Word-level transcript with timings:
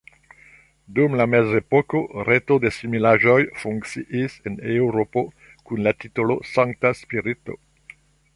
Dum 0.99 1.17
la 1.19 1.25
mezepoko 1.33 2.01
reto 2.29 2.57
de 2.63 2.71
similaĵoj 2.77 3.37
funkciis 3.65 4.39
en 4.51 4.57
Eŭropo 4.77 5.25
kun 5.69 5.85
la 5.91 5.95
titolo 6.07 6.41
Sankta 6.55 6.95
Spirito. 7.05 7.61